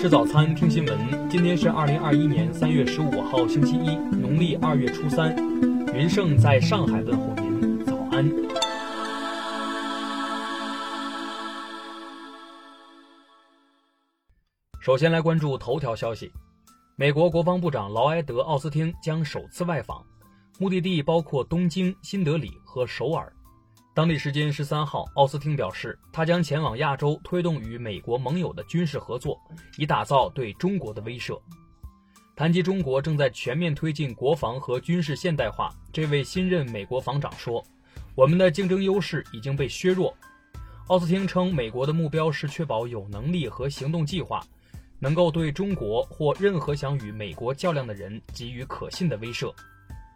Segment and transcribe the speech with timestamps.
[0.00, 1.28] 吃早餐，听新闻。
[1.28, 5.36] 今天是二零二一年三月十五号，星期一，农历二月初三。
[5.94, 8.26] 云盛在上海问候您，早安。
[14.80, 16.32] 首先来关注头条消息：
[16.96, 20.02] 美国国防部长劳埃德·奥斯汀将首次外访，
[20.58, 23.30] 目的地包括东京、新德里和首尔。
[23.92, 29.36] 当地时间十三号，奥斯汀表示，他将前往亚洲，推动与美国盟友的军事合作，
[29.76, 31.38] 以打造对中国的威慑。
[32.36, 37.62] 谈及中国正在全面推进国防和军事现代化，这位新任美国防长说
[38.14, 40.16] ：“我们的竞争优势已经被削弱。”
[40.86, 44.40] 奥斯汀称，美国的目标是确保有能力和行动计划，
[45.00, 49.52] 能够对中国或任何想与美国较量的人给予可信的威慑。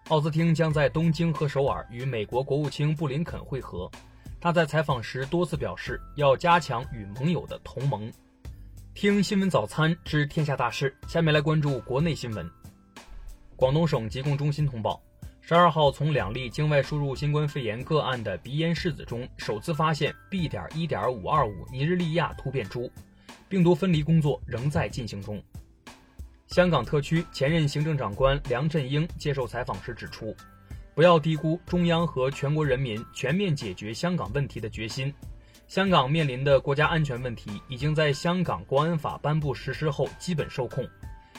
[0.09, 3.91] 奥斯汀将在东京和首尔与美国国务卿布林肯会合。
[4.39, 8.13] 他在采访时多次表示要加强与盟友的同盟。
[8.93, 12.47] 听新闻早餐知天下大事，下面来关注国内新闻。
[13.57, 15.03] 广东省疾控中心通报，
[15.41, 20.47] 十二号从两例境外输入新冠肺炎个案的鼻咽拭子中首次发现 B.
[20.47, 22.91] 点一点五二五尼日利亚突变株，
[23.49, 25.43] 病毒分离工作仍在进行中。
[26.55, 30.33] 香港特区前任行政长官梁振英接受采访时指出，
[30.95, 35.13] 不要低估中央和全国人民全面解决香港问题的决心。
[35.67, 40.89] 香港面临的国家安全问题已经在香港国安法颁布实施后基本受控，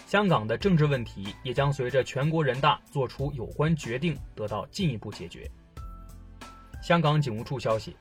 [0.06, 5.50] 香港的政治问题也将随着全国人大作出有关决定得到进一步解决。
[6.84, 7.96] 香港警务处消息。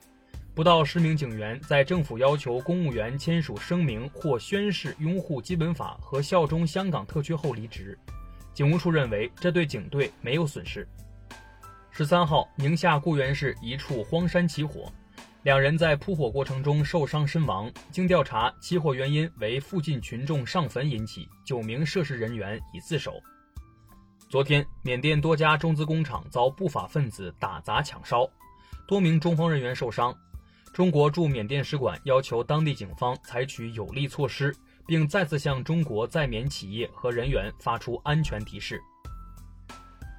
[0.54, 7.98] 不到十名警员在政府要求公务员签署声明或宣誓拥护基本法和效忠香港特区后离职，
[8.52, 10.86] 警务处认为这对警队没有损失。
[11.90, 14.92] 十三号，宁夏固原市一处荒山起火，
[15.42, 17.68] 两人在扑火过程中受伤身亡。
[17.90, 23.20] 经调查，起火原因为附近群众上坟引起，九名涉事人员已自首。
[24.28, 28.24] 昨天，缅甸多家中资工厂遭不法分子打砸抢烧，
[28.86, 30.16] 多名中方人员受伤。
[30.74, 34.52] 中国驻缅甸使馆要求当地警方采取有力措施，
[34.88, 38.82] 并再次向中国在缅企业和人员发出安全提示。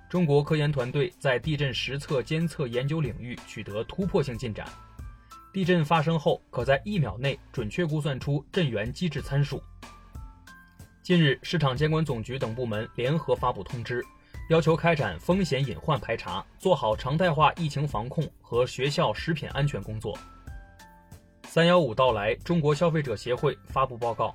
[0.09, 4.65] 中国科研团队在地震实测监测研究领域取得突破性进展，
[5.51, 9.61] 地震发生后可在一秒内准确估算出震源机制参数。
[11.03, 14.01] 近日，市场监管总局等部门联合发布通知，
[14.49, 20.17] 要求开展风险隐患排查，做好常态化疫情防控和学校食品安全工作。
[21.55, 24.33] 三幺五到来，中国消费者协会发布报告，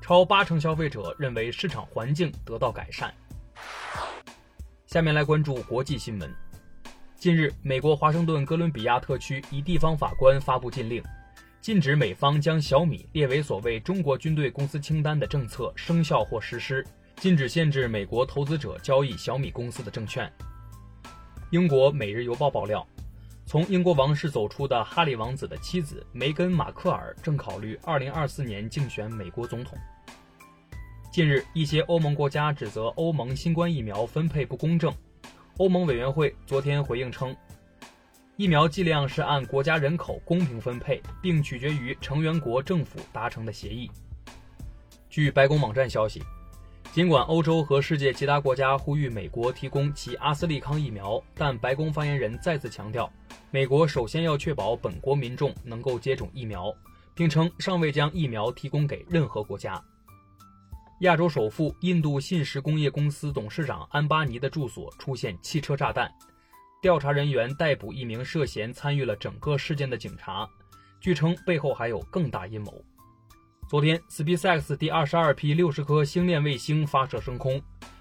[0.00, 3.12] 超八成消费者认为市场环境得到改善。
[4.86, 6.34] 下面来关注国际新闻。
[7.16, 11.02] 近日，美国华盛顿哥伦比亚特区一地方法官发布禁令，
[11.60, 16.82] 禁止美方将小米列为所谓中国军队公司清单的政策生效或实施，
[17.16, 20.32] 禁止限制美国投资者交易小米公司的证券。
[21.50, 22.86] 英国《每日邮报》爆料。
[23.54, 29.78] 从英国王室走出的哈里王子的妻子梅根·马克尔正考虑2024年竞选美国总统。
[31.12, 34.92] 近日，一些欧盟国家指责欧盟新冠疫苗分配不公正。
[35.58, 37.32] 欧盟委员会昨天回应称，
[38.36, 43.88] 疫苗剂量是按国家人口公平分配，并取决于成员国政府达成的协议。
[45.08, 46.20] 据白宫网站消息。
[46.94, 53.12] 尽管欧洲和世界其他国家呼吁美国提供其阿斯利康疫苗，但白宫发言人再次强调，
[53.50, 56.72] 美国首先要确保本国民众能够接种疫苗，
[57.12, 59.82] 并称尚未将疫苗提供给任何国家。
[61.00, 66.08] 亚洲首富印度信实工业公司董事长安巴尼的住所出现汽车炸弹，
[66.80, 70.48] 调查人员逮捕一名涉嫌参与了整个事件的警察，
[71.00, 72.72] 据称背后还有更大阴谋。
[73.66, 77.60] 昨天，SpaceX 第二十二批六十颗星链卫星发射升空，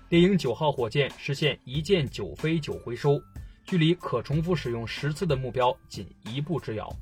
[0.09, 3.19] 猎鹰九号火箭实现一箭九飞九回收，
[3.63, 6.93] 距离可重复使用十次的目标仅一步之遥。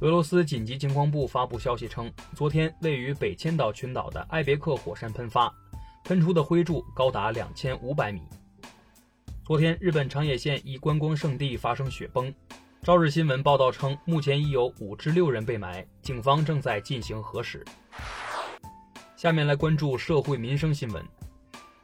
[0.00, 5.52] 俄罗斯紧急情况部发布消息称，昨天位于北千岛群岛的艾别克火山喷发，
[6.04, 8.22] 喷出的灰柱高达两千五百米。
[9.44, 12.32] 昨天，日本长野县一观光胜地发生雪崩。
[12.88, 17.62] 朝日新闻报道称，目前已有五至六人被埋，警方正在进行核实。
[19.14, 21.04] 下面来关注社会民生新闻。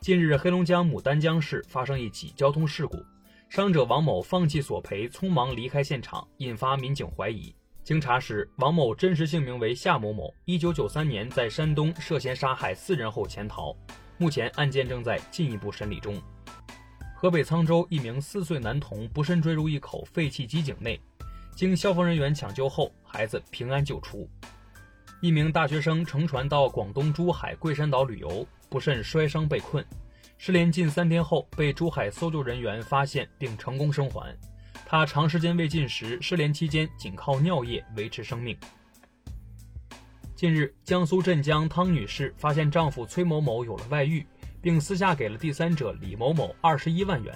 [0.00, 3.04] 近日，黑龙江牡丹江市发生一起交通事故，
[3.50, 7.54] 伤者王某放弃索赔，匆忙离开现场，引发民警怀疑。
[7.82, 13.76] 经查实，王某真实姓名为夏某某，一九九三年在山东涉嫌杀害四人后潜逃，
[14.16, 16.18] 目前案件正在进一步审理中。
[17.24, 21.00] 河北沧州一名四岁男童不慎坠入一口废弃机井内，
[21.56, 24.28] 经消防人员抢救后，孩子平安救出。
[25.22, 29.82] 一名大学生乘船到广东珠海桂山岛旅游，不慎摔伤被困，
[30.36, 34.36] 失联近三天后被珠海搜救人员发现并成功生还。
[34.84, 38.54] 他长时间未进食，失联期间仅靠尿液维持生命。
[40.36, 44.26] 近日，江苏镇江汤女士发现丈夫崔某某有了外遇，
[44.64, 47.34] 并私下给了第三者李某某二十一万元。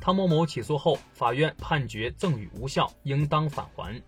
[0.00, 4.02] 汤某某起诉后，法院判决赠与无效，应当返还。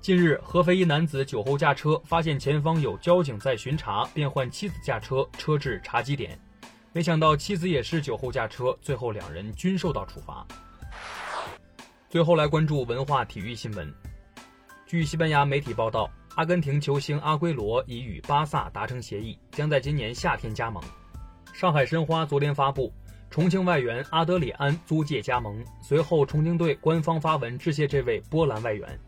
[0.00, 6.40] 近日，合肥一男子酒后驾车，发现前方有交警在巡查，便换妻子驾车，车至查缉点，
[6.94, 10.46] 没想到妻子也是酒后驾车，最后两人均受到处罚。
[12.08, 13.94] 最后来关注文化体育新闻。
[14.86, 20.82] 据西班牙媒体报道，阿根廷球星阿圭罗已与巴萨达成协议，将在今年夏天加盟。
[21.60, 22.90] 上海申花昨天发布。
[23.28, 28.98] 重庆外援阿德里安租借加盟，随后重庆队官方发文致谢这位波兰外援。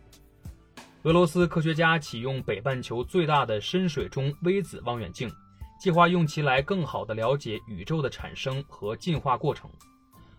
[1.04, 5.32] 俄罗斯科学家启用北半球最大的深水中微子望远镜，
[5.80, 9.70] 计划用其来更好地了解宇宙的产生和进化过程。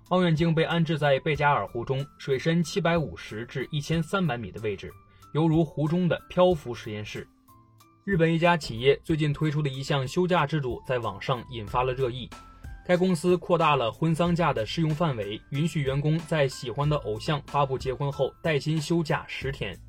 [0.09, 4.93] 望远镜被安置在贝加尔湖中，水深七百五十至一千三百米的位置，
[5.33, 7.27] 犹如湖中的漂浮实验室。
[8.05, 12.29] 日本一家企业最近推出的一项休假制度，在网上引发了热议。
[12.85, 19.79] 该公司扩大了婚丧假的适用范围，允许员工在喜欢的偶像发布结婚后带薪休假十天。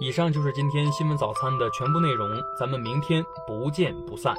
[0.00, 4.36] 以上就是今天新闻早餐的全部内容，咱们明天不见不散。